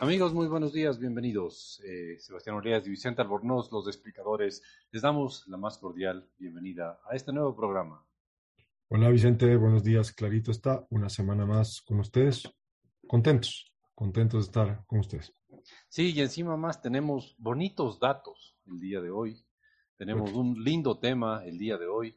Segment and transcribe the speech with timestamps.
[0.00, 1.82] Amigos, muy buenos días, bienvenidos.
[1.84, 4.62] Eh, Sebastián Oreas y Vicente Albornoz, los explicadores,
[4.92, 8.06] les damos la más cordial bienvenida a este nuevo programa.
[8.90, 10.12] Hola Vicente, buenos días.
[10.12, 12.48] Clarito está una semana más con ustedes.
[13.08, 15.32] Contentos, contentos de estar con ustedes.
[15.88, 19.44] Sí, y encima más tenemos bonitos datos el día de hoy.
[19.96, 22.16] Tenemos un lindo tema el día de hoy.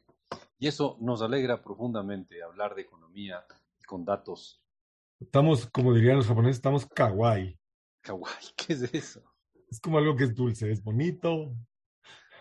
[0.56, 3.44] Y eso nos alegra profundamente hablar de economía
[3.88, 4.62] con datos.
[5.18, 7.58] Estamos, como dirían los japoneses, estamos kawaii.
[8.02, 9.22] Kawaii, ¿qué es eso?
[9.70, 11.56] Es como algo que es dulce, es bonito.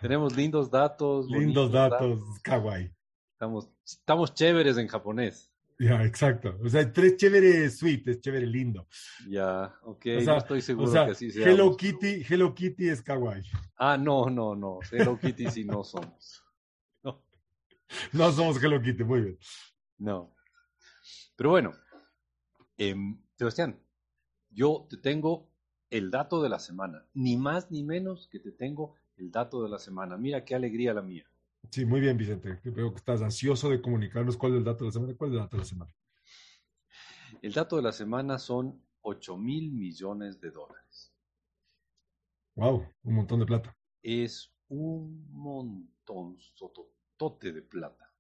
[0.01, 1.27] Tenemos lindos datos.
[1.29, 2.91] Lindos datos, kawaii.
[3.33, 5.51] Estamos, estamos chéveres en japonés.
[5.79, 6.59] Ya, exacto.
[6.63, 8.87] O sea, tres chéveres sweet, es chévere lindo.
[9.27, 11.47] Ya, ok, no estoy seguro que así sea.
[11.47, 13.43] Hello Kitty, Hello Kitty es kawaii.
[13.77, 14.79] Ah, no, no, no.
[14.91, 16.43] Hello Kitty sí no somos.
[17.03, 17.23] No.
[18.13, 19.39] No somos Hello Kitty, muy bien.
[19.97, 20.35] No.
[21.35, 21.71] Pero bueno,
[22.77, 22.95] eh,
[23.35, 23.79] Sebastián,
[24.51, 25.50] yo te tengo
[25.91, 27.05] el dato de la semana.
[27.13, 30.17] Ni más ni menos que te tengo el dato de la semana.
[30.17, 31.29] Mira qué alegría la mía.
[31.69, 32.59] Sí, muy bien, Vicente.
[32.63, 35.13] Veo que estás ansioso de comunicarnos cuál es el dato de la semana.
[35.15, 35.95] ¿Cuál es el dato de la semana?
[37.41, 41.13] El dato de la semana son 8 mil millones de dólares.
[42.55, 43.77] Wow, un montón de plata.
[44.01, 48.11] Es un montón sototote de plata.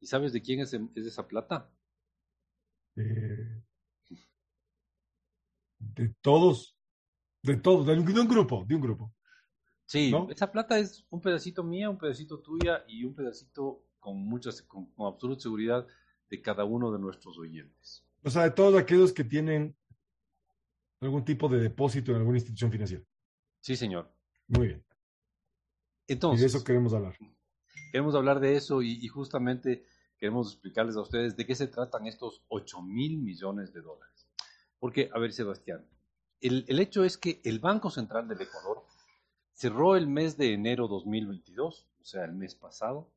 [0.00, 1.70] ¿Y sabes de quién es, es esa plata?
[2.96, 3.62] Eh,
[5.78, 6.77] de todos,
[7.42, 9.14] de todos, de un, de un grupo, de un grupo.
[9.86, 14.60] Sí, esa plata es un pedacito mía, un pedacito tuya y un pedacito con muchas,
[14.62, 15.86] con, con, absoluta seguridad
[16.28, 18.04] de cada uno de nuestros oyentes.
[18.22, 19.74] O sea, de todos aquellos que tienen
[21.00, 23.04] algún tipo de depósito en alguna institución financiera.
[23.60, 24.12] Sí, señor.
[24.48, 24.84] Muy bien.
[26.06, 26.40] Entonces.
[26.40, 27.16] Y de eso queremos hablar.
[27.92, 29.86] Queremos hablar de eso y, y justamente
[30.18, 34.28] queremos explicarles a ustedes de qué se tratan estos 8 mil millones de dólares.
[34.78, 35.86] Porque, a ver, Sebastián,
[36.40, 38.84] el, el hecho es que el Banco Central del Ecuador
[39.52, 43.10] cerró el mes de enero 2022, o sea, el mes pasado,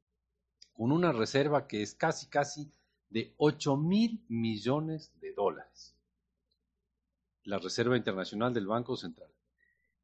[0.74, 2.72] con una reserva que es casi, casi
[3.12, 5.96] de 8 mil millones de dólares.
[7.44, 9.30] La Reserva Internacional del Banco Central.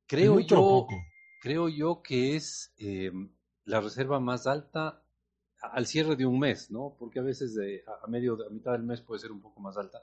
[0.05, 0.87] Creo yo,
[1.41, 3.11] creo yo que es eh,
[3.65, 5.01] la reserva más alta
[5.59, 6.95] al cierre de un mes, ¿no?
[6.99, 9.75] Porque a veces de, a medio, a mitad del mes puede ser un poco más
[9.77, 10.01] alta,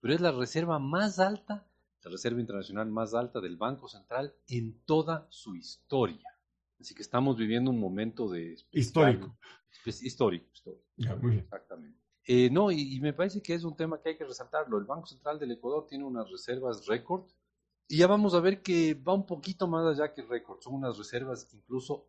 [0.00, 1.66] pero es la reserva más alta
[2.08, 6.24] la reserva internacional más alta del Banco Central en toda su historia.
[6.80, 8.56] Así que estamos viviendo un momento de...
[8.72, 9.36] Histórico.
[9.84, 10.84] Histórico, histórico.
[10.96, 11.44] Ya, muy bien.
[11.44, 11.98] Exactamente.
[12.24, 14.78] Eh, no, y, y, me parece que es un tema que hay que resaltarlo.
[14.78, 17.24] El Banco Central del Ecuador tiene unas reservas récord
[17.86, 20.60] y ya vamos a ver que va un poquito más allá que récord.
[20.60, 22.08] Son unas reservas incluso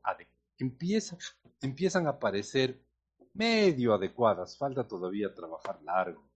[0.57, 1.19] empiezan,
[1.61, 2.81] empiezan a parecer
[3.33, 4.57] medio adecuadas.
[4.57, 6.28] Falta todavía trabajar largo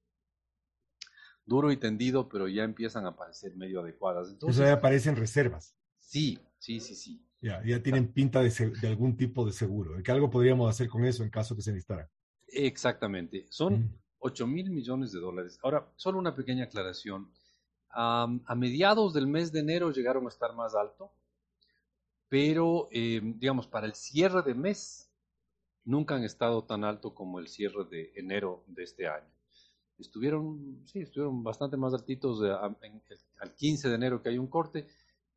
[1.46, 4.30] duro y tendido, pero ya empiezan a aparecer medio adecuadas.
[4.30, 5.76] Entonces, Eso ya aparecen reservas.
[6.00, 7.26] Sí, sí, sí, sí.
[7.42, 10.88] Ya, ya tienen pinta de, de, algún tipo de seguro, de que algo podríamos hacer
[10.88, 12.10] con eso en caso que se necesitara.
[12.48, 13.46] Exactamente.
[13.50, 14.00] Son mm.
[14.20, 15.60] 8 mil millones de dólares.
[15.62, 17.30] Ahora, solo una pequeña aclaración.
[17.96, 21.12] Um, a mediados del mes de enero llegaron a estar más alto,
[22.30, 25.12] pero, eh, digamos, para el cierre de mes,
[25.84, 29.33] nunca han estado tan alto como el cierre de enero de este año
[29.98, 33.02] estuvieron, sí, estuvieron bastante más altitos de, a, en,
[33.40, 34.88] al 15 de enero que hay un corte,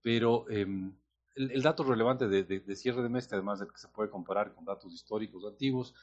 [0.02, 0.66] pero eh,
[1.34, 3.88] el, el, dato relevante de, de, de, cierre de mes, que además de que se
[3.88, 5.94] puede comparar con datos históricos antiguos,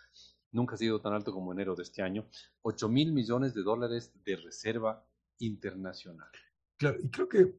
[0.52, 2.28] nunca ha sido tan alto como enero de este año,
[2.62, 5.06] 8 mil millones de dólares de reserva
[5.40, 6.30] internacional.
[6.78, 7.56] Claro, y creo que,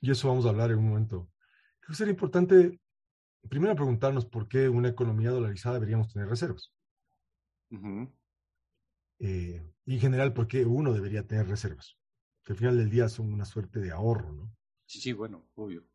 [0.00, 1.30] y eso vamos a hablar en un momento,
[1.80, 2.80] creo que sería importante
[3.48, 6.72] primero preguntarnos por qué una economía dolarizada deberíamos tener reservas.
[7.70, 8.12] Uh -huh.
[9.20, 11.96] Eh, y en general, ¿por qué uno debería tener reservas?
[12.44, 14.54] Que al final del día son una suerte de ahorro, ¿no?
[14.84, 15.88] Sí, sí, bueno, obvio.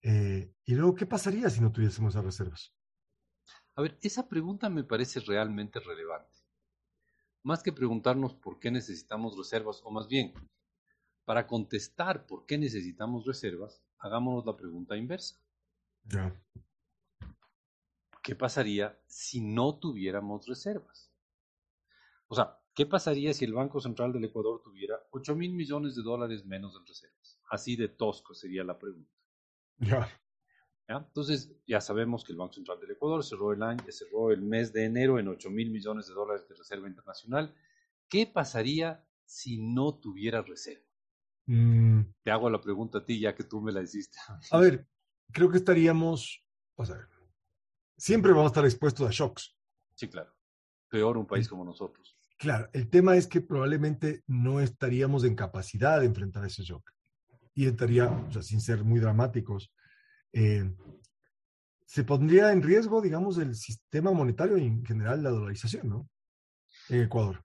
[0.00, 2.74] Eh, y luego, ¿qué pasaría si no tuviésemos esas reservas?
[3.74, 6.40] A ver, esa pregunta me parece realmente relevante.
[7.42, 10.32] Más que preguntarnos por qué necesitamos reservas, o más bien,
[11.26, 15.38] para contestar por qué necesitamos reservas, hagámonos la pregunta inversa.
[16.04, 16.34] Ya.
[18.22, 21.12] ¿Qué pasaría si no tuviéramos reservas?
[22.28, 26.02] O sea, ¿qué pasaría si el Banco Central del Ecuador tuviera 8 mil millones de
[26.02, 27.40] dólares menos en reservas?
[27.50, 29.10] Así de tosco sería la pregunta.
[29.78, 30.08] Ya.
[30.86, 30.98] ¿Ya?
[30.98, 34.72] Entonces, ya sabemos que el Banco Central del Ecuador cerró el, año, cerró el mes
[34.74, 37.54] de enero en 8 mil millones de dólares de reserva internacional.
[38.08, 40.86] ¿Qué pasaría si no tuviera reserva?
[41.46, 42.02] Mm.
[42.22, 44.18] Te hago la pregunta a ti ya que tú me la hiciste.
[44.52, 44.86] A ver,
[45.32, 46.44] creo que estaríamos,
[46.76, 47.08] o sea,
[47.96, 49.56] siempre vamos a estar expuestos a shocks.
[49.94, 50.30] Sí, claro.
[50.88, 52.15] Peor un país como nosotros.
[52.38, 56.90] Claro, el tema es que probablemente no estaríamos en capacidad de enfrentar ese shock.
[57.54, 59.72] y entraría, o sea, sin ser muy dramáticos,
[60.34, 60.70] eh,
[61.86, 66.10] se pondría en riesgo, digamos, el sistema monetario y en general la dolarización, ¿no?
[66.90, 67.42] En Ecuador.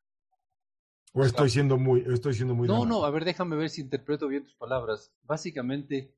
[1.13, 4.27] ¿O estoy siendo muy, estoy siendo muy No, no, a ver, déjame ver si interpreto
[4.27, 5.13] bien tus palabras.
[5.23, 6.13] Básicamente,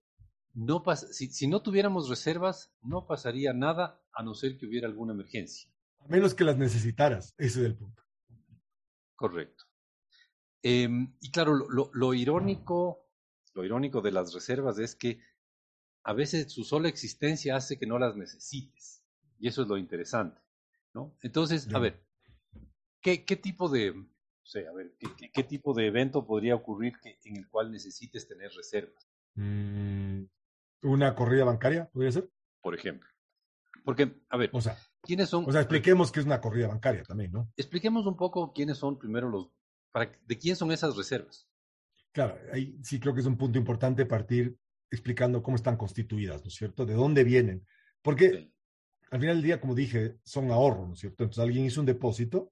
[0.53, 5.13] no si, si no tuviéramos reservas, no pasaría nada a no ser que hubiera alguna
[5.13, 5.69] emergencia.
[5.99, 8.02] A menos que las necesitaras, ese es el punto.
[9.23, 9.63] Correcto.
[10.61, 13.07] Em, y claro, lo, lo, irónico,
[13.53, 15.21] lo irónico de las reservas es que
[16.03, 19.01] a veces su sola existencia hace que no las necesites.
[19.39, 20.41] Y eso es lo interesante,
[20.93, 21.17] ¿no?
[21.21, 22.03] Entonces, a ver,
[22.99, 26.99] ¿qué, ¿qué, tipo de, o sea, a ver, ¿qué, qué, tipo de evento podría ocurrir
[27.01, 29.07] que, en el cual necesites tener reservas?
[29.35, 30.23] Mm,
[30.81, 32.29] ¿Una corrida bancaria podría ser?
[32.59, 33.07] Por ejemplo.
[33.85, 35.45] Porque, a ver, o sea, ¿quiénes son?
[35.47, 37.51] O sea, expliquemos qué es una corrida bancaria también, ¿no?
[37.55, 39.49] Expliquemos un poco quiénes son primero los,
[39.91, 41.47] para, de quién son esas reservas.
[42.11, 44.57] Claro, ahí sí creo que es un punto importante partir
[44.89, 46.85] explicando cómo están constituidas, ¿no es cierto?
[46.85, 47.65] ¿De dónde vienen?
[48.01, 48.51] Porque
[49.09, 51.23] al final del día, como dije, son ahorros, ¿no es cierto?
[51.23, 52.51] Entonces alguien hizo un depósito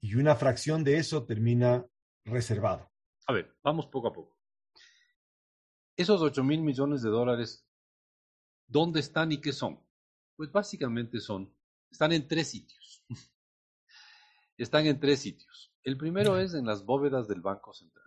[0.00, 1.84] y una fracción de eso termina
[2.24, 2.90] reservado.
[3.26, 4.36] A ver, vamos poco a poco.
[5.96, 7.66] Esos 8 mil millones de dólares,
[8.66, 9.80] ¿dónde están y qué son?
[10.36, 11.52] Pues básicamente son,
[11.90, 13.04] están en tres sitios.
[14.56, 15.72] están en tres sitios.
[15.82, 18.04] El primero es en las bóvedas del Banco Central.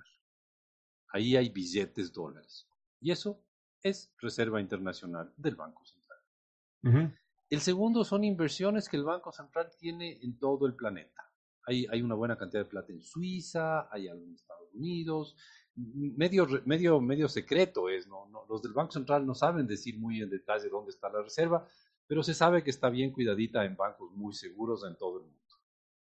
[1.10, 2.68] Ahí hay billetes dólares.
[3.00, 3.44] Y eso
[3.82, 7.18] es Reserva Internacional del Banco Central.
[7.50, 11.30] El segundo son inversiones que el Banco Central tiene en todo el planeta.
[11.66, 15.36] Hay, hay una buena cantidad de plata en Suiza, hay algo en Estados Unidos,
[15.76, 18.30] medio, medio, medio secreto es, ¿no?
[18.50, 21.68] Los del Banco Central no saben decir muy en detalle dónde está la reserva,
[22.08, 25.38] pero se sabe que está bien cuidadita en bancos muy seguros en todo el mundo.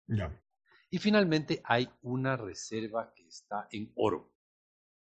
[0.08, 0.42] Ya.
[0.90, 4.32] Y finalmente hay una reserva que está en oro,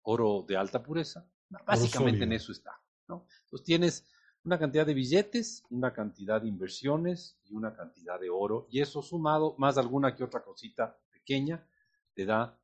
[0.02, 1.30] oro de alta pureza,
[1.66, 2.81] Básicamente en eso está.
[3.07, 3.28] ¿no?
[3.44, 4.07] Entonces tienes
[4.44, 8.68] una cantidad de billetes, una cantidad de inversiones y una cantidad de oro.
[8.69, 11.68] Y eso sumado, más alguna que otra cosita pequeña,
[12.13, 12.60] te da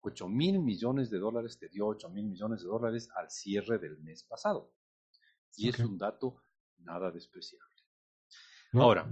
[0.00, 3.98] 8 mil millones de dólares, te dio 8 mil millones de dólares al cierre del
[3.98, 4.72] mes pasado.
[5.56, 6.42] Y es un dato
[6.78, 7.75] nada despreciable.
[8.72, 9.10] Ahora,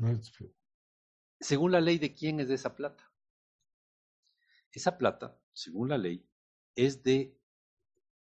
[1.41, 3.11] según la ley, ¿de quién es esa plata?
[4.73, 6.27] Esa plata, según la ley,
[6.75, 7.39] es de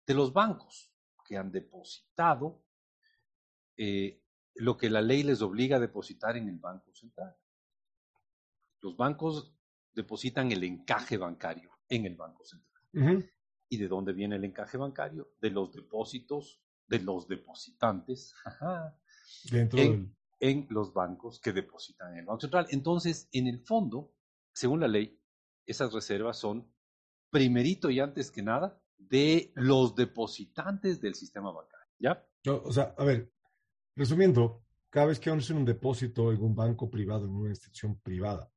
[0.05, 0.91] de los bancos
[1.25, 2.63] que han depositado
[3.77, 4.21] eh,
[4.55, 7.35] lo que la ley les obliga a depositar en el Banco Central.
[8.81, 9.53] Los bancos
[9.93, 13.29] depositan el encaje bancario en el Banco Central.
[13.67, 15.33] ¿Y de dónde viene el encaje bancario?
[15.41, 18.35] De los depósitos de los depositantes
[19.51, 22.67] en, en los bancos que depositan en el Banco Central.
[22.69, 24.13] Entonces, en el fondo,
[24.53, 25.19] según la ley,
[25.65, 26.71] esas reservas son,
[27.29, 31.85] primerito y antes que nada, de los depositantes del sistema bancario.
[31.99, 32.27] ¿Ya?
[32.47, 33.33] o sea, a ver,
[33.95, 37.99] resumiendo, cada vez que uno hace un depósito en un banco privado, en una institución
[37.99, 38.51] privada.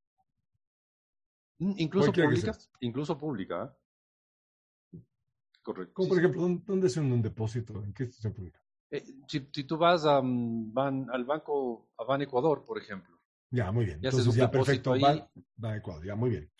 [1.58, 2.58] Mm, incluso pública.
[2.80, 3.76] Incluso pública.
[4.92, 5.00] ¿eh?
[5.62, 5.94] Correcto.
[5.94, 7.82] Como por ejemplo, ¿dónde, es un, depósito?
[7.82, 8.60] ¿En qué institución pública?
[8.90, 13.18] Eh, si, tú vas a, mm, van, al banco, a Ban Ecuador, por ejemplo.
[13.50, 14.00] Ya, muy bien.
[14.02, 14.92] Entonces, ya perfecto.
[14.92, 15.22] Ahí.
[15.56, 16.50] Ban Ecuador, ya, muy bien.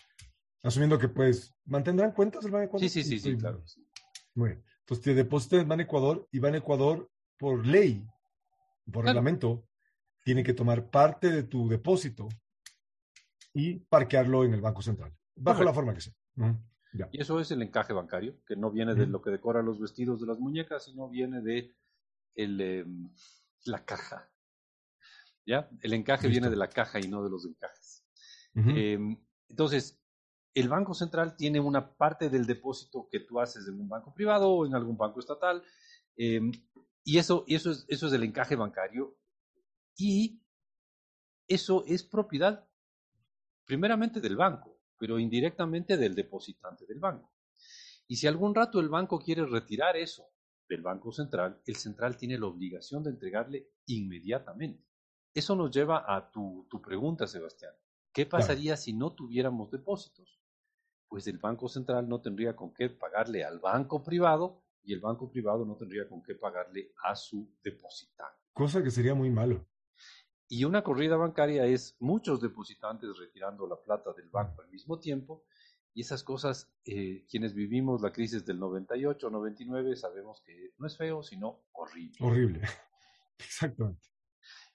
[0.62, 2.88] Asumiendo que pues mantendrán cuentas el Ban Ecuador.
[2.88, 3.62] Sí, sí, sí, sí, claro.
[4.34, 4.64] Muy bien.
[4.80, 8.04] Entonces te depositas en Ban Ecuador y Ban Ecuador, por ley,
[8.90, 9.66] por reglamento,
[10.24, 12.28] tiene que tomar parte de tu depósito
[13.52, 16.14] y parquearlo en el Banco Central, bajo la forma que sea.
[17.12, 20.20] Y eso es el encaje bancario, que no viene de lo que decora los vestidos
[20.20, 21.74] de las muñecas, sino viene de
[22.34, 23.10] el, em,
[23.64, 24.30] la caja.
[25.46, 25.68] ¿Ya?
[25.82, 28.04] El encaje viene de la caja y no de los encajes.
[28.54, 29.16] Em,
[29.48, 30.02] entonces,
[30.52, 34.50] el Banco Central tiene una parte del depósito que tú haces en un banco privado
[34.50, 35.62] o en algún banco estatal,
[36.16, 36.50] em,
[37.04, 39.16] y eso, eso, es, eso es el encaje bancario,
[39.96, 40.42] y
[41.46, 42.68] eso es propiedad
[43.64, 47.32] primeramente del banco, pero indirectamente del depositante del banco.
[48.06, 50.24] Y si algún rato el banco quiere retirar eso
[50.68, 54.84] del Banco Central, el central tiene la obligación de entregarle inmediatamente.
[55.34, 57.72] Eso nos lleva a tu, tu pregunta, Sebastián.
[58.12, 60.38] ¿Qué pasaría si no tuviéramos depósitos?
[61.08, 65.30] pues el Banco Central no tendría con qué pagarle al banco privado y el banco
[65.30, 68.38] privado no tendría con qué pagarle a su depositante.
[68.52, 69.66] Cosa que sería muy malo.
[70.48, 75.44] Y una corrida bancaria es muchos depositantes retirando la plata del banco al mismo tiempo
[75.94, 80.96] y esas cosas, eh, quienes vivimos la crisis del 98, 99, sabemos que no es
[80.96, 82.16] feo, sino horrible.
[82.20, 82.60] Horrible,
[83.38, 84.08] exactamente.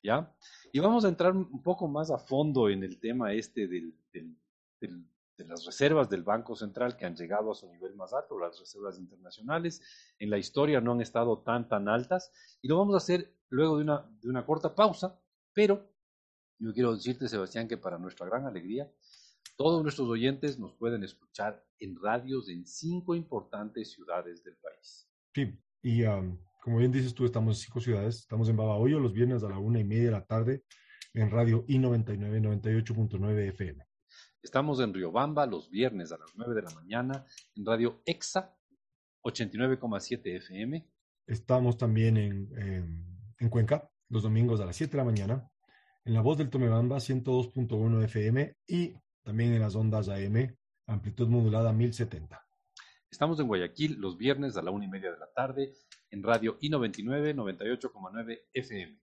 [0.02, 0.36] ¿Ya?
[0.74, 4.36] Y vamos a entrar un poco más a fondo en el tema este del, del
[5.38, 8.60] de las reservas del Banco Central que han llegado a su nivel más alto, las
[8.60, 9.82] reservas internacionales
[10.20, 13.78] en la historia no han estado tan tan altas y lo vamos a hacer luego
[13.78, 15.20] de una, de una corta pausa,
[15.54, 15.90] pero
[16.60, 18.92] yo quiero decirte Sebastián que para nuestra gran alegría
[19.56, 25.08] todos nuestros oyentes nos pueden escuchar en radios en cinco importantes ciudades del país.
[25.34, 26.04] Sí, y
[26.62, 28.20] como bien dices tú, estamos en cinco ciudades.
[28.20, 30.64] Estamos en Babahoyo los viernes a la una y media de la tarde
[31.14, 33.86] en radio I99 98.9 FM.
[34.42, 38.54] Estamos en Riobamba los viernes a las 9 de la mañana en radio EXA
[39.24, 40.86] 89,7 FM.
[41.28, 42.50] Estamos también en,
[43.40, 45.50] en, Cuenca los domingos a las 7 de la mañana
[46.06, 48.94] en La Voz del Tomebamba 102.1 FM y
[49.24, 50.56] también en las ondas AM,
[50.88, 52.46] amplitud modulada 1070.
[53.10, 55.74] Estamos en Guayaquil los viernes a la una y media de la tarde
[56.10, 59.00] en radio I99 98,9 FM.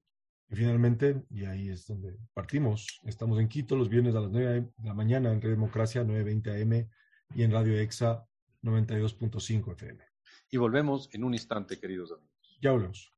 [0.51, 4.73] Y finalmente, y ahí es donde partimos, estamos en Quito los viernes a las 9
[4.77, 6.91] de la mañana en Red Democracia 920 AM
[7.37, 8.27] y en Radio EXA
[8.63, 10.05] 92.5 FM.
[10.51, 12.59] Y volvemos en un instante, queridos amigos.
[12.61, 13.15] Ya volvemos.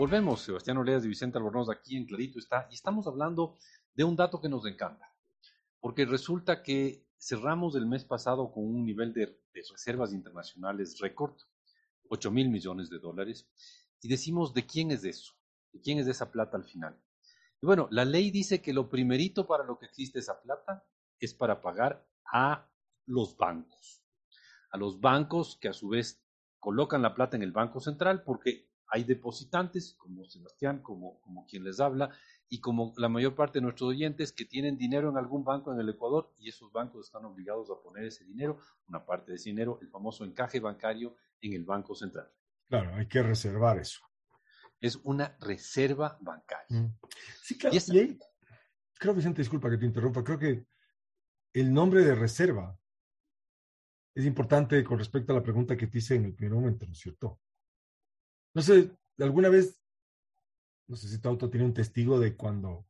[0.00, 3.58] Volvemos, Sebastián Oleas y Vicente Albornoz, aquí en Clarito está, y estamos hablando
[3.94, 5.14] de un dato que nos encanta,
[5.78, 11.34] porque resulta que cerramos el mes pasado con un nivel de, reservas internacionales récord,
[12.08, 13.46] 8 mil millones de dólares,
[14.00, 15.34] y decimos, ¿de quién es eso?
[15.70, 16.98] ¿De quién es esa plata al final?
[17.60, 20.82] Y bueno, la ley dice que lo primerito para lo que existe esa plata
[21.18, 22.66] es para pagar a
[23.04, 24.02] los bancos,
[24.70, 26.24] a los bancos que a su vez
[26.58, 31.64] colocan la plata en el Banco Central porque hay depositantes, como Sebastián, como, como quien
[31.64, 32.10] les habla,
[32.48, 35.78] y como la mayor parte de nuestros oyentes que tienen dinero en algún banco en
[35.78, 39.50] el Ecuador y esos bancos están obligados a poner ese dinero, una parte de ese
[39.50, 42.28] dinero, el famoso encaje bancario en el Banco Central.
[42.68, 44.00] Claro, hay que reservar eso.
[44.80, 46.80] Es una reserva bancaria.
[46.80, 46.98] Mm.
[47.40, 47.76] Sí, claro.
[47.76, 48.18] Y,
[48.98, 50.66] creo, Vicente, disculpa que te interrumpa, creo que
[51.52, 52.76] el nombre de reserva
[54.12, 56.92] es importante con respecto a la pregunta que te hice en el primer momento, ¿no
[56.92, 57.40] es cierto?
[58.54, 59.80] No sé, alguna vez,
[60.88, 62.86] no sé si tu auto tiene un testigo de cuando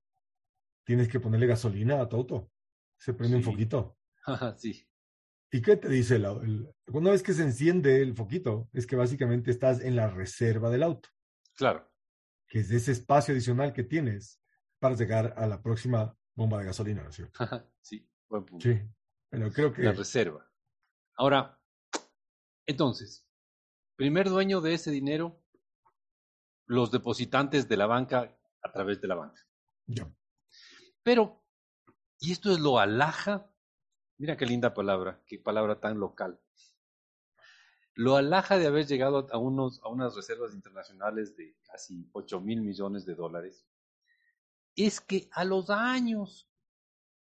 [0.85, 2.51] tienes que ponerle gasolina a tu auto.
[2.97, 3.99] Se prende un foquito.
[4.57, 4.87] sí.
[5.53, 8.97] ¿Y qué te dice el, el, Una vez que se enciende el foquito, es que
[8.97, 11.09] básicamente estás en la reserva del auto.
[11.57, 11.91] Claro.
[12.47, 14.41] Que es ese espacio adicional que tienes
[14.79, 17.39] para llegar a la próxima bomba de gasolina, ¿no es cierto?
[17.81, 18.63] sí, buen punto.
[18.69, 18.81] Sí,
[19.31, 19.83] bueno, creo que...
[19.83, 20.49] La reserva.
[21.17, 21.61] Ahora,
[22.67, 23.27] entonces,
[23.97, 25.40] primer dueño de ese dinero
[26.71, 29.45] los depositantes de la banca a través de la banca.
[31.03, 31.43] Pero,
[32.21, 33.53] y esto es lo alhaja,
[34.19, 36.41] mira qué linda palabra, qué palabra tan local.
[37.95, 42.61] Lo alhaja de haber llegado a, unos, a unas reservas internacionales de casi 8 mil
[42.61, 43.67] millones de dólares
[44.77, 46.49] es que a los años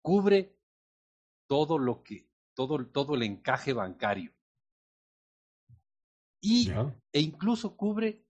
[0.02, 0.60] cubre
[1.48, 4.34] todo lo que, todo, todo el encaje bancario.
[6.42, 6.70] Y,
[7.14, 8.21] e incluso cubre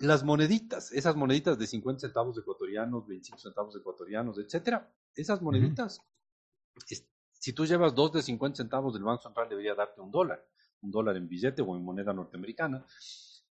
[0.00, 6.00] las moneditas, esas moneditas de 50 centavos ecuatorianos, 25 centavos ecuatorianos, etcétera, esas moneditas,
[7.32, 10.42] si tú llevas dos de 50 centavos del Banco Central, debería darte un dólar,
[10.80, 12.86] un dólar en billete o en moneda norteamericana,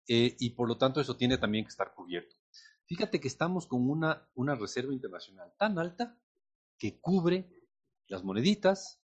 [0.08, 2.36] eh, y por lo tanto eso tiene también que estar cubierto.
[2.88, 6.18] Fíjate que estamos con una, una reserva internacional tan alta
[6.80, 7.48] que cubre
[8.08, 9.00] las moneditas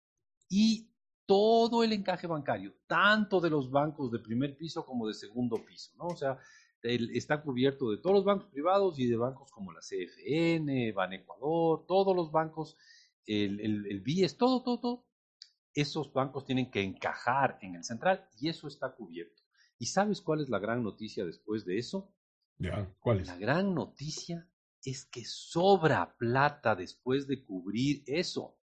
[0.49, 0.89] y
[1.27, 5.91] todo el encaje bancario, tanto de los bancos de primer piso como de segundo piso,
[5.97, 6.07] ¿no?
[6.07, 6.39] O sea,
[6.85, 11.85] está cubierto de todos los bancos privados y de bancos como la CFN, Ban Ecuador,
[11.87, 12.77] todos los bancos,
[13.25, 15.05] el, el, el BIES, todo, todo, todo.
[15.73, 19.43] Esos bancos tienen que encajar en el central y eso está cubierto.
[19.77, 22.13] ¿Y sabes cuál es la gran noticia después de eso?
[22.57, 23.27] Ya, ¿cuál es?
[23.27, 24.49] La gran noticia
[24.83, 28.57] es que sobra plata después de cubrir eso.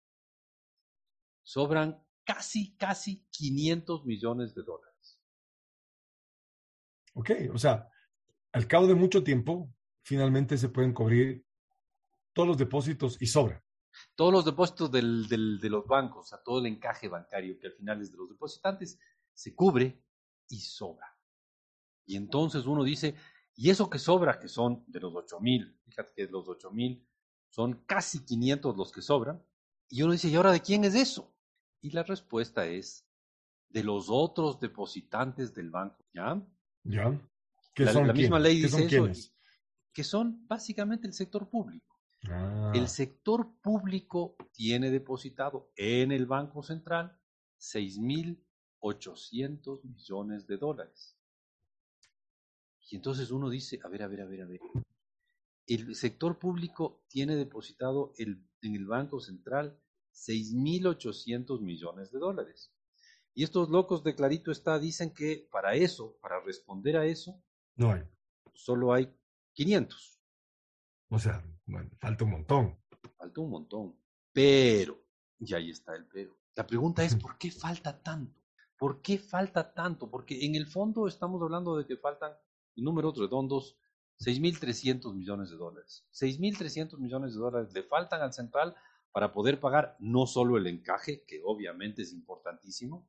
[1.43, 5.19] Sobran casi, casi 500 millones de dólares.
[7.15, 7.89] Ok, o sea,
[8.53, 11.45] al cabo de mucho tiempo, finalmente se pueden cubrir
[12.33, 13.63] todos los depósitos y sobra.
[14.15, 18.01] Todos los depósitos del, de los bancos, a todo el encaje bancario que al final
[18.01, 18.99] es de los depositantes,
[19.33, 20.03] se cubre
[20.49, 21.07] y sobra.
[22.07, 23.15] Y entonces uno dice,
[23.55, 26.71] y eso que sobra, que son de los 8 mil, fíjate que de los 8
[26.71, 27.07] mil
[27.51, 29.43] son casi 500 los que sobran,
[29.91, 31.35] y uno dice, ¿y ahora de quién es eso?
[31.81, 33.07] Y la respuesta es
[33.69, 36.41] de los otros depositantes del banco, ¿ya?
[36.85, 37.19] Ya
[37.85, 39.33] la, misma ley dice eso,
[39.93, 42.01] que son básicamente el sector público.
[42.29, 42.73] Ah.
[42.75, 47.19] El sector público tiene depositado en el Banco Central
[47.59, 48.45] 6 mil
[48.81, 51.17] 800 millones de dólares.
[52.91, 54.61] Y entonces uno dice, a ver, a ver, a ver, a ver.
[55.67, 59.79] El sector público tiene depositado en el Banco Central
[60.15, 62.73] 6.800 millones de dólares.
[63.35, 67.43] Y estos locos de Clarito está dicen que para eso, para responder a eso,
[67.79, 68.03] no hay.
[68.53, 69.11] Solo hay
[69.55, 70.21] 500.
[71.11, 71.43] O sea,
[71.99, 72.79] falta un montón.
[73.17, 73.97] Falta un montón.
[74.33, 75.01] Pero,
[75.39, 76.37] y ahí está el pero.
[76.55, 78.43] La pregunta es, ¿por qué falta tanto?
[78.77, 80.11] ¿Por qué falta tanto?
[80.11, 82.33] Porque en el fondo estamos hablando de que faltan,
[82.77, 83.79] en números redondos,
[84.21, 86.05] 6.300 millones de dólares.
[86.13, 88.75] 6.300 millones de dólares le faltan al central
[89.13, 93.09] para poder pagar no solo el encaje, que obviamente es importantísimo,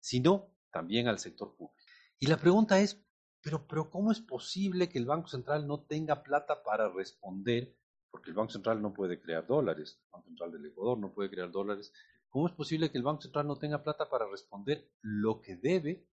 [0.00, 1.76] sino también al sector público.
[2.18, 3.00] Y la pregunta es,
[3.42, 7.76] pero, pero ¿cómo es posible que el Banco Central no tenga plata para responder?
[8.10, 11.30] Porque el Banco Central no puede crear dólares, el Banco Central del Ecuador no puede
[11.30, 11.92] crear dólares.
[12.28, 16.08] ¿Cómo es posible que el Banco Central no tenga plata para responder lo que debe?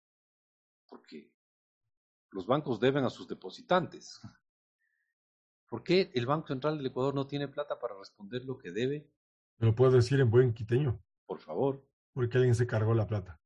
[0.87, 1.31] Porque
[2.31, 4.19] los bancos deben a sus depositantes.
[5.69, 9.09] ¿Por qué el Banco Central del Ecuador no tiene plata para responder lo que debe?
[9.59, 10.99] ¿Me lo puedo decir en buen quiteño?
[11.27, 11.85] Por favor.
[12.13, 13.38] Porque alguien se cargó la plata.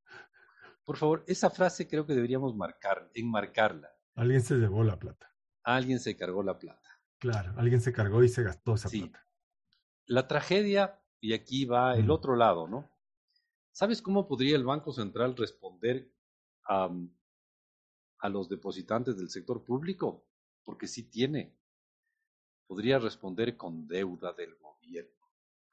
[0.84, 3.90] Por favor, esa frase creo que deberíamos marcar, enmarcarla.
[4.16, 5.34] Alguien se llevó la plata.
[5.64, 6.90] Alguien se cargó la plata.
[7.20, 9.26] Claro, alguien se cargó y se gastó esa plata.
[10.06, 12.92] La tragedia, y aquí va el otro lado, ¿no?
[13.72, 16.14] ¿Sabes cómo podría el Banco Central responder
[16.66, 16.90] a,
[18.20, 20.28] a los depositantes del sector público?
[20.64, 21.58] Porque sí tiene.
[22.68, 25.23] Podría responder con deuda del gobierno.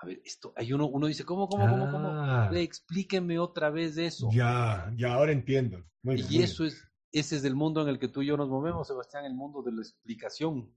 [0.02, 2.08] A ver, esto, hay uno, uno dice, ¿cómo, cómo, cómo, cómo?
[2.08, 2.50] Ah.
[2.54, 4.30] Explíqueme otra vez eso.
[4.32, 5.84] Ya, ya, ahora entiendo.
[6.04, 8.88] y eso es, ese es el mundo en el que tú y yo nos movemos,
[8.88, 10.74] Sebastián, el mundo de la explicación.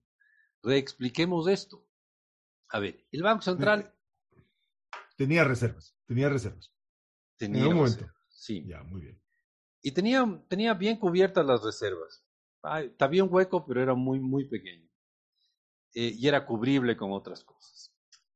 [0.61, 1.87] Reexpliquemos esto.
[2.69, 3.93] A ver, el Banco Central.
[5.15, 6.73] Tenía reservas, tenía reservas.
[7.37, 8.05] Tenía en un momento.
[8.27, 8.65] Sí.
[8.67, 9.21] Ya, muy bien.
[9.81, 12.25] Y tenía, tenía bien cubiertas las reservas.
[12.61, 14.89] Ay, había un hueco, pero era muy, muy pequeño.
[15.93, 17.92] Eh, y era cubrible con otras cosas.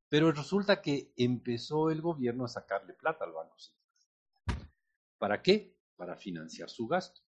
[0.10, 4.72] Pero resulta que empezó el gobierno a sacarle plata al Banco Central.
[5.18, 5.78] ¿Para qué?
[5.96, 7.22] Para financiar su gasto.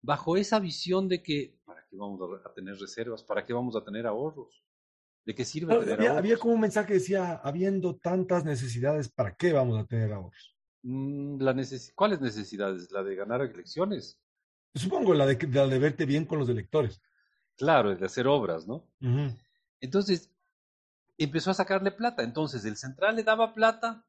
[0.00, 3.22] Bajo esa visión de que, ¿para qué vamos a tener reservas?
[3.22, 4.62] ¿Para qué vamos a tener ahorros?
[5.24, 6.18] ¿De qué sirve tener había, ahorros?
[6.18, 10.56] Había como un mensaje que decía, habiendo tantas necesidades, ¿para qué vamos a tener ahorros?
[10.82, 11.54] Mm, la
[11.94, 12.92] ¿Cuáles necesidades?
[12.92, 14.20] ¿La de ganar elecciones?
[14.72, 17.02] Supongo la de, la de verte bien con los electores.
[17.56, 18.86] Claro, de hacer obras, ¿no?
[19.80, 20.30] Entonces,
[21.18, 22.22] empezó a sacarle plata.
[22.22, 24.04] Entonces el central le daba plata,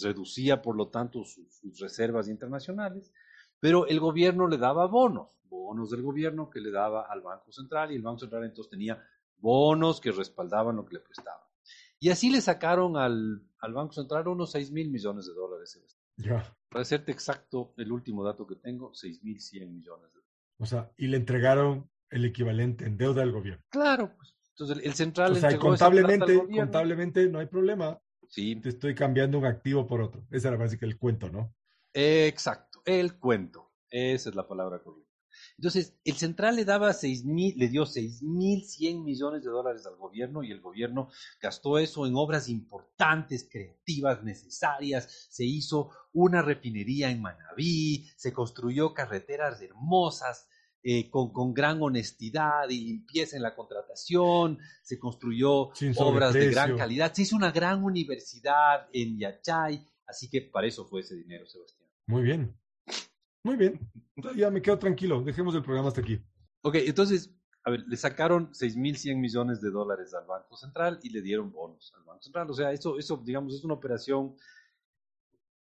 [0.00, 3.12] reducía por lo tanto sus, reservas internacionales,
[3.60, 7.92] pero el gobierno le daba bonos, bonos del gobierno que le daba al Banco Central
[7.92, 9.02] y el Banco Central entonces tenía
[9.36, 11.48] bonos que respaldaban lo que le prestaba.
[11.98, 15.80] Y así le sacaron al, al Banco Central unos 6 mil millones de dólares.
[16.16, 16.56] Ya.
[16.68, 20.32] Para serte exacto, el último dato que tengo, 6 mil 100 millones de dólares.
[20.58, 23.62] O sea, y le entregaron el equivalente en deuda al gobierno.
[23.70, 25.32] Claro, pues entonces el, central...
[25.32, 28.00] O sea, contablemente, contablemente no hay problema.
[28.28, 28.56] Sí.
[28.56, 30.26] Te estoy cambiando un activo por otro.
[30.30, 31.54] Ese era básicamente el cuento, ¿no?
[31.94, 33.70] exacto, el cuento.
[33.90, 35.12] Esa es la palabra correcta.
[35.58, 39.86] Entonces, el central le daba seis mil, le dio seis mil cien millones de dólares
[39.86, 41.08] al gobierno y el gobierno
[41.40, 45.28] gastó eso en obras importantes, creativas, necesarias.
[45.30, 50.48] Se hizo una refinería en Manabí, se construyó carreteras hermosas,
[50.84, 56.76] eh, con, con, gran honestidad y limpieza en la contratación, se construyó obras de gran
[56.76, 61.46] calidad, se hizo una gran universidad en Yachay, así que para eso fue ese dinero,
[61.46, 61.88] Sebastián.
[62.08, 62.58] Muy bien,
[63.44, 63.78] muy bien,
[64.34, 66.20] ya me quedo tranquilo, dejemos el programa hasta aquí.
[66.62, 71.22] Ok, entonces, a ver, le sacaron 6.100 millones de dólares al Banco Central y le
[71.22, 74.34] dieron bonos al Banco Central, o sea, eso, eso digamos, es una operación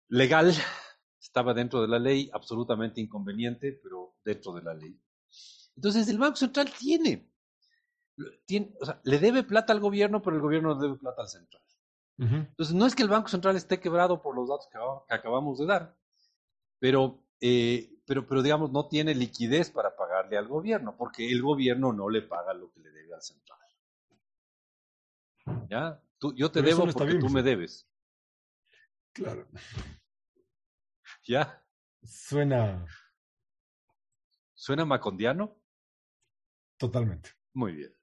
[0.10, 0.52] legal,
[1.22, 5.00] estaba dentro de la ley, absolutamente inconveniente, pero dentro de la ley.
[5.76, 7.30] Entonces el Banco Central tiene,
[8.46, 11.30] tiene o sea, le debe plata al gobierno, pero el gobierno le debe plata al
[11.30, 11.64] central.
[12.18, 14.78] Entonces no es que el Banco Central esté quebrado por los datos que,
[15.14, 15.98] acabamos de dar,
[16.78, 21.94] pero, eh, pero, pero digamos no tiene liquidez para pagarle al gobierno, porque el gobierno
[21.94, 23.58] no le paga lo que le debe al central.
[25.68, 26.00] ¿Ya?
[26.20, 27.88] Tú, yo te debo porque tú me debes.
[29.14, 29.48] Claro.
[31.26, 31.64] ¿Ya?
[32.04, 32.86] Suena.
[34.62, 35.60] ¿Suena macondiano?
[36.78, 37.32] Totalmente.
[37.52, 37.96] Muy bien.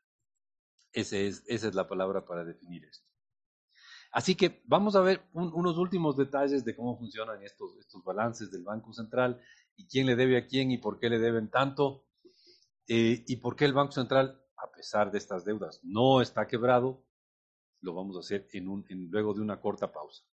[0.93, 3.07] Ese es, esa es la palabra para definir esto.
[4.11, 8.65] Así que vamos a ver unos últimos detalles de cómo funcionan estos, estos balances del
[8.65, 9.41] Banco Central
[9.77, 12.09] y quién le debe a quién y por qué le deben tanto
[12.89, 17.07] eh, y por qué el Banco Central, a pesar de estas deudas, no está quebrado.
[17.83, 20.25] Lo vamos a hacer en un, luego de una corta pausa.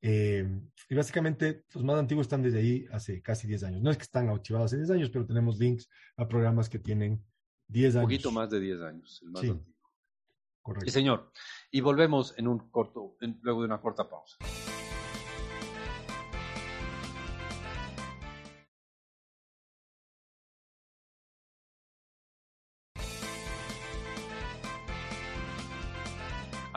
[0.00, 0.44] Eh,
[0.88, 3.82] y básicamente los más antiguos están desde ahí hace casi 10 años.
[3.82, 7.24] No es que están archivados hace 10 años, pero tenemos links a programas que tienen
[7.68, 8.04] 10 años.
[8.04, 9.72] Un poquito más de 10 años, el más antiguo.
[10.60, 10.86] Correcto.
[10.86, 11.32] Sí, señor.
[11.70, 14.36] Y volvemos en un corto, luego de una corta pausa.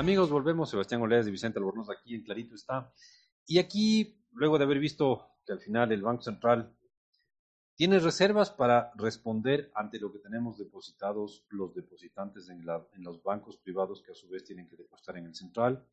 [0.05, 0.69] Amigos, volvemos.
[0.69, 2.93] Sebastián Oleas y Vicente Albornoz aquí en Clarito está.
[3.47, 6.77] Y aquí, luego de haber visto que al final el Banco Central
[7.73, 12.63] tiene reservas para responder ante lo que tenemos depositados los depositantes en,
[13.03, 15.83] los bancos privados que a su vez tienen que depositar en el central.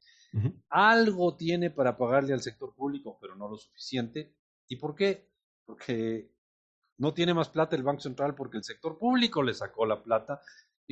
[0.68, 4.36] Algo tiene para pagarle al sector público, pero no lo suficiente.
[4.68, 5.26] ¿Y por qué?
[5.64, 6.30] Porque
[6.98, 10.42] no tiene más plata el Banco Central porque el sector público le sacó la plata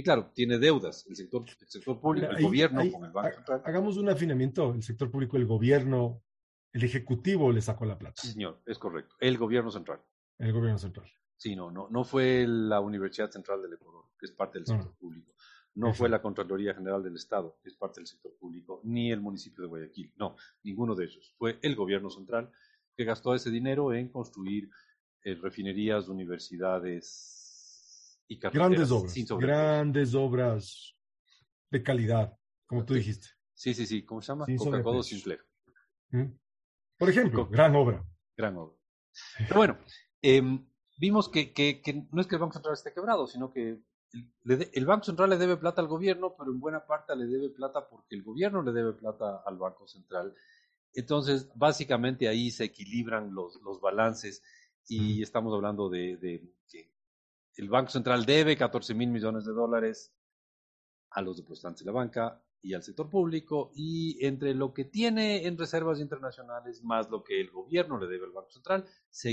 [0.01, 3.61] y claro, tiene deudas el sector, el sector público, el gobierno con el Banco Central.
[3.67, 6.23] Hagamos un afinamiento, el sector público, el gobierno,
[6.73, 8.23] el ejecutivo le sacó la plata.
[8.23, 9.15] Sí, señor, es correcto.
[9.21, 10.01] El gobierno central.
[10.39, 11.07] El gobierno central.
[11.37, 14.95] Sí, no, no, no fue la Universidad Central del Ecuador, que es parte del sector
[14.97, 15.35] público.
[15.75, 19.21] No fue la Contraloría General del Estado, que es parte del sector público, ni el
[19.21, 20.15] municipio de Guayaquil.
[20.17, 21.35] No, ninguno de ellos.
[21.37, 22.51] Fue el gobierno central
[22.97, 24.71] que gastó ese dinero en construir
[25.25, 27.40] eh, refinerías, universidades,
[28.39, 29.15] Grandes obras.
[29.39, 30.95] Grandes obras
[31.71, 33.29] de calidad, como tú dijiste.
[33.55, 34.05] Sí, sí, sí.
[34.05, 34.47] ¿Cómo se llama?
[34.57, 35.23] Coca-Cola sin
[36.11, 36.39] ¿Mm?
[36.97, 38.05] Por ejemplo, gran obra.
[38.37, 38.77] Gran obra.
[39.39, 39.79] Pero bueno,
[40.23, 40.67] em,
[40.99, 43.83] vimos que, que, no es que el Banco Central esté quebrado, sino que
[44.45, 47.51] el, el, Banco Central le debe plata al gobierno, pero en buena parte le debe
[47.51, 50.35] plata porque el gobierno le debe plata al Banco Central.
[50.95, 54.43] Entonces, básicamente ahí se equilibran los, los balances
[54.89, 56.43] y estamos hablando de, de,
[57.61, 60.15] el Banco Central debe 14 mil millones de dólares
[61.11, 65.47] a los depositantes de la banca y al sector público, y entre lo que tiene
[65.47, 69.31] en reservas internacionales más lo que el gobierno le debe al Banco Central, se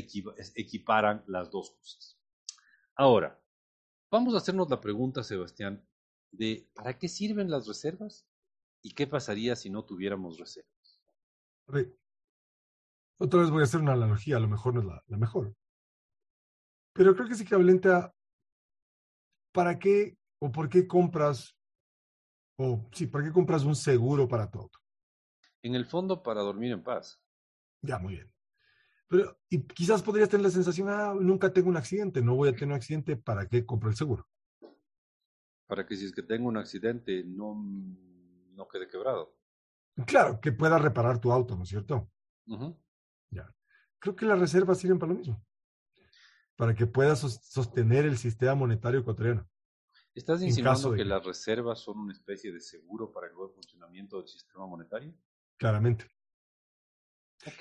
[0.55, 2.17] equiparan las dos cosas.
[2.95, 3.41] Ahora,
[4.11, 5.85] vamos a hacernos la pregunta, Sebastián,
[6.31, 8.25] de ¿para qué sirven las reservas?
[8.81, 11.01] ¿Y qué pasaría si no tuviéramos reservas?
[13.19, 15.55] Otra vez voy a hacer una analogía, a lo mejor no es la mejor.
[16.93, 18.13] Pero creo que es equivalente a
[19.57, 21.57] ¿para qué o por qué compras,
[22.59, 24.77] o sí, ¿para qué compras un seguro para tu auto?
[25.63, 27.19] En el fondo, para dormir en paz.
[27.81, 28.31] Ya, muy bien.
[29.07, 32.51] Pero, y quizás podrías tener la sensación, ah, nunca tengo un accidente, no voy a
[32.51, 34.27] tener un accidente, ¿para qué compro el seguro?
[35.65, 39.39] Para que si es que tengo un accidente, no, no quede quebrado.
[40.05, 42.11] Claro, que puedas reparar tu auto, ¿no es cierto?
[43.31, 43.51] Ya.
[43.97, 45.43] Creo que las reservas sirven para lo mismo
[46.57, 49.47] para que pueda sostener el sistema monetario ecuatoriano.
[50.13, 54.27] ¿Estás insinuando que las reservas son una especie de seguro para el buen funcionamiento del
[54.27, 55.13] sistema monetario?
[55.57, 56.07] Claramente.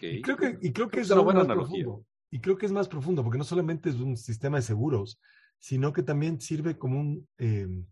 [0.00, 2.06] Y creo que, y creo que es, más profundo.
[2.30, 5.20] Y creo que es más profundo, porque no solamente es un sistema de seguros,
[5.58, 7.86] sino que también sirve como un, em,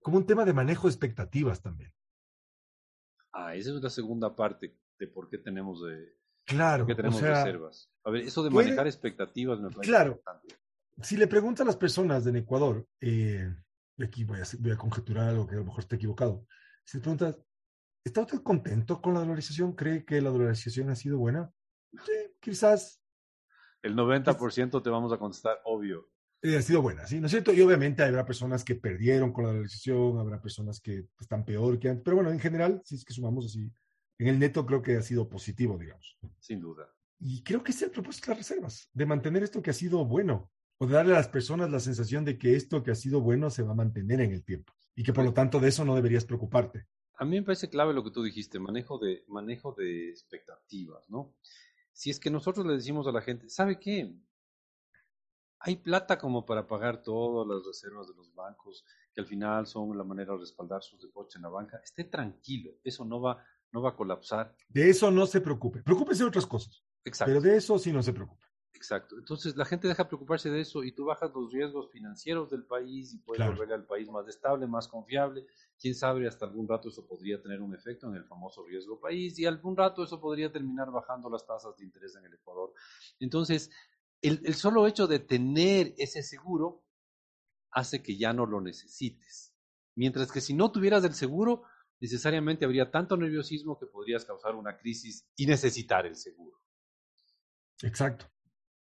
[0.00, 1.92] como un tema de manejo de expectativas también.
[3.32, 6.86] Ah, esa es la segunda parte de por qué tenemos de, Claro.
[6.86, 7.90] Que tenemos reservas.
[8.04, 10.56] A ver, eso de manejar expectativas me parece claro, importante.
[11.00, 13.48] Si le preguntan a las personas en Ecuador, eh,
[14.00, 16.46] aquí voy a, voy a conjeturar algo que a lo mejor esté equivocado.
[16.84, 17.36] Si le preguntas,
[18.04, 19.72] ¿está usted contento con la dolarización?
[19.72, 21.50] ¿Cree que la dolarización ha sido buena?
[21.92, 23.00] Sí, quizás.
[23.82, 26.08] El 90% te vamos a contestar, obvio.
[26.42, 27.20] Eh, ha sido buena, ¿sí?
[27.20, 27.52] ¿No es cierto?
[27.52, 31.88] Y obviamente habrá personas que perdieron con la dolarización, habrá personas que están peor que
[31.88, 33.70] antes, pero bueno, en general, si es que sumamos así,
[34.18, 36.18] en el neto creo que ha sido positivo, digamos.
[36.38, 36.88] Sin duda.
[37.18, 40.04] Y creo que es el propósito de las reservas, de mantener esto que ha sido
[40.04, 43.20] bueno, o de darle a las personas la sensación de que esto que ha sido
[43.20, 45.84] bueno se va a mantener en el tiempo y que por lo tanto de eso
[45.84, 46.86] no deberías preocuparte.
[47.14, 51.34] A mí me parece clave lo que tú dijiste, manejo de, manejo de expectativas, ¿no?
[51.92, 54.12] Si es que nosotros le decimos a la gente, ¿sabe qué?
[55.60, 59.96] Hay plata como para pagar todas las reservas de los bancos, que al final son
[59.96, 61.80] la manera de respaldar sus depósitos en la banca.
[61.84, 64.54] Esté tranquilo, eso no va no va a colapsar.
[64.68, 65.82] De eso no se preocupe.
[65.82, 66.84] Preocúpese de otras cosas.
[67.04, 67.30] Exacto.
[67.30, 68.46] Pero de eso sí no se preocupe.
[68.74, 69.16] Exacto.
[69.16, 73.14] Entonces la gente deja preocuparse de eso y tú bajas los riesgos financieros del país
[73.14, 75.46] y puedes volver al país más estable, más confiable.
[75.78, 79.38] Quién sabe, hasta algún rato eso podría tener un efecto en el famoso riesgo país
[79.38, 82.72] y algún rato eso podría terminar bajando las tasas de interés en el Ecuador.
[83.20, 83.70] Entonces,
[84.20, 86.84] el, el solo hecho de tener ese seguro
[87.70, 89.54] hace que ya no lo necesites.
[89.94, 91.62] Mientras que si no tuvieras el seguro,
[92.02, 96.60] necesariamente habría tanto nerviosismo que podrías causar una crisis y necesitar el seguro.
[97.80, 98.26] Exacto.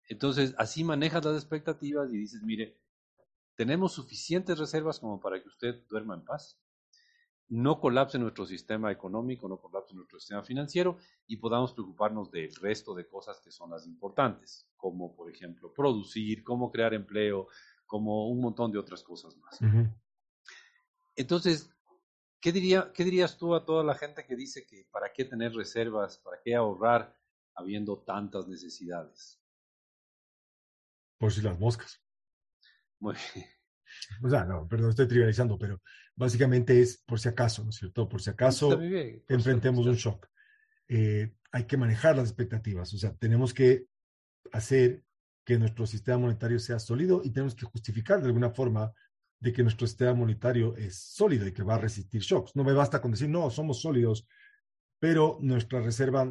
[0.10, 2.82] Entonces, así manejas las expectativas y dices, mire,
[3.56, 6.60] tenemos suficientes reservas como para que usted duerma en paz,
[7.48, 12.94] no colapse nuestro sistema económico, no colapse nuestro sistema financiero y podamos preocuparnos del resto
[12.94, 17.48] de cosas que son las importantes, como por ejemplo producir, cómo crear empleo,
[17.86, 19.60] como un montón de otras cosas más.
[21.16, 21.70] Entonces,
[22.40, 25.54] ¿qué, diría, ¿qué dirías tú a toda la gente que dice que para qué tener
[25.54, 27.18] reservas, para qué ahorrar
[27.56, 29.42] habiendo tantas necesidades?
[31.18, 32.02] Por si las moscas.
[33.00, 33.46] Muy bien.
[34.22, 35.82] O sea, no, perdón, estoy trivializando, pero
[36.14, 38.08] básicamente es por si acaso, ¿no es cierto?
[38.10, 38.78] Por si acaso
[39.30, 40.28] enfrentemos un shock.
[40.90, 43.88] Eh, hay que manejar las expectativas, o sea, tenemos que
[44.52, 45.04] hacer
[45.46, 48.94] que nuestro sistema monetario sea sólido y tenemos que justificar de alguna forma
[49.40, 52.56] de que nuestro sistema monetario es sólido y que va a resistir shocks.
[52.56, 54.28] No me basta con decir, no, somos sólidos,
[55.00, 56.26] pero nuestra reserva,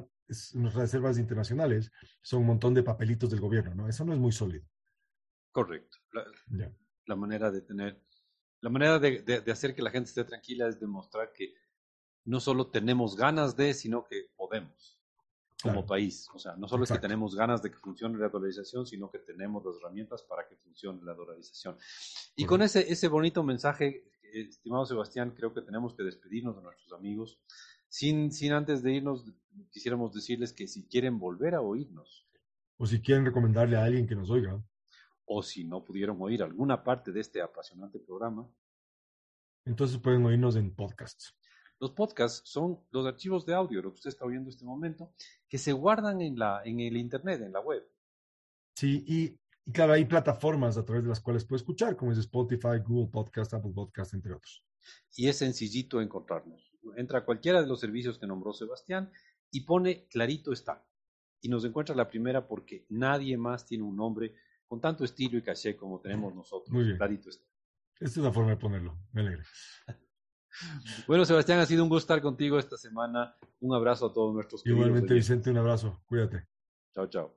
[0.55, 1.90] nuestras reservas internacionales
[2.21, 3.88] son un montón de papelitos del gobierno, ¿no?
[3.88, 4.66] Eso no es muy sólido.
[5.53, 5.99] Correcto.
[7.07, 8.03] La, manera de tener,
[8.61, 11.55] la manera de, de, hacer que la gente esté tranquila es demostrar que
[12.25, 14.95] no solo tenemos ganas de, sino que podemos
[15.66, 16.29] como país.
[16.35, 19.18] O sea, no solo es que tenemos ganas de que funcione la dolarización, sino que
[19.18, 21.76] tenemos las herramientas para que funcione la dolarización.
[22.37, 26.92] Y con ese, ese bonito mensaje, estimado Sebastián, creo que tenemos que despedirnos de nuestros
[26.92, 27.40] amigos.
[27.88, 29.24] Sin, sin antes de irnos,
[29.70, 32.26] quisiéramos decirles que si quieren volver a oírnos.
[32.79, 34.62] O si quieren recomendarle a alguien que nos oiga
[35.26, 38.48] o si no pudieron oír alguna parte de este apasionante programa.
[39.64, 41.35] Entonces pueden oírnos en podcasts.
[41.78, 45.12] Los podcasts son los archivos de audio, lo que usted está oyendo en este momento,
[45.48, 47.86] que se guardan en, la, en el Internet, en la web.
[48.74, 52.78] Sí, y, claro, hay plataformas a través de las cuales puede escuchar, como es Spotify,
[52.84, 54.64] Google Podcast, Apple Podcast, entre otros.
[55.16, 56.72] Y es sencillito encontrarnos.
[56.96, 59.10] Entra a cualquiera de los servicios que nombró Sebastián
[59.50, 60.86] y pone clarito está.
[61.40, 64.34] Y nos encuentra la primera porque nadie más tiene un nombre
[64.66, 66.72] con tanto estilo y caché como tenemos nosotros.
[66.72, 66.96] Muy bien.
[66.96, 67.46] Clarito está.
[67.98, 68.98] Esta es la forma de ponerlo.
[69.12, 69.44] Me alegra.
[71.07, 73.35] bueno, Sebastián, ha sido un gusto estar contigo esta semana.
[73.61, 76.03] Un abrazo a todos nuestros Igualmente, Vicente, un abrazo.
[76.07, 76.47] Cuídate.
[76.95, 77.35] Chao, chao.